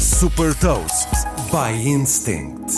[0.00, 1.08] Super Toast
[1.52, 2.72] by Instinct.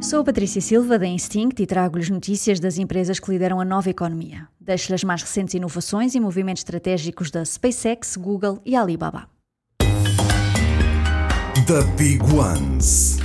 [0.00, 3.88] Sou a Patrícia Silva da Instinct e trago-lhes notícias das empresas que lideram a nova
[3.88, 4.48] economia.
[4.60, 9.28] Deixo-lhe as mais recentes inovações e movimentos estratégicos da SpaceX, Google e Alibaba.
[11.66, 13.18] The Big Ones.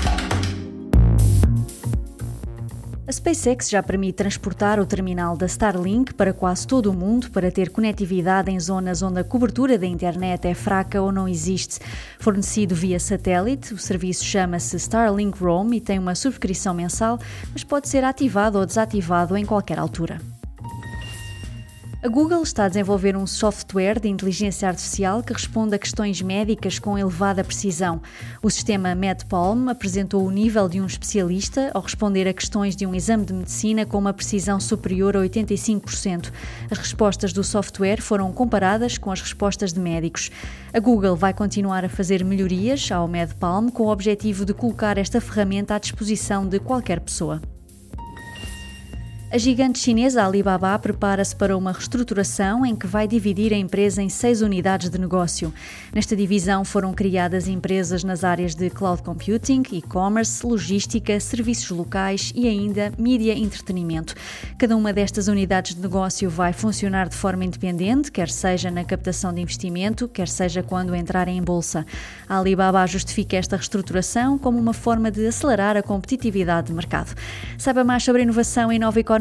[3.12, 7.52] A SpaceX já permite transportar o terminal da Starlink para quase todo o mundo para
[7.52, 11.78] ter conectividade em zonas onde a cobertura da internet é fraca ou não existe.
[12.22, 17.20] Fornecido via satélite, o serviço chama-se Starlink Roam e tem uma subscrição mensal,
[17.52, 20.31] mas pode ser ativado ou desativado em qualquer altura.
[22.04, 26.80] A Google está a desenvolver um software de inteligência artificial que responde a questões médicas
[26.80, 28.02] com elevada precisão.
[28.42, 32.96] O sistema MedPalm apresentou o nível de um especialista ao responder a questões de um
[32.96, 36.32] exame de medicina com uma precisão superior a 85%.
[36.72, 40.32] As respostas do software foram comparadas com as respostas de médicos.
[40.74, 45.22] A Google vai continuar a fazer melhorias ao MedPalm com o objetivo de colocar esta
[45.22, 47.40] ferramenta à disposição de qualquer pessoa.
[49.34, 54.10] A gigante chinesa Alibaba prepara-se para uma reestruturação em que vai dividir a empresa em
[54.10, 55.54] seis unidades de negócio.
[55.96, 62.46] Nesta divisão foram criadas empresas nas áreas de cloud computing, e-commerce, logística, serviços locais e
[62.46, 64.16] ainda mídia e entretenimento.
[64.58, 69.32] Cada uma destas unidades de negócio vai funcionar de forma independente, quer seja na captação
[69.34, 71.86] de investimento, quer seja quando entrarem em bolsa.
[72.28, 77.16] A Alibaba justifica esta reestruturação como uma forma de acelerar a competitividade de mercado.
[77.58, 79.21] Saiba mais sobre inovação e nova economia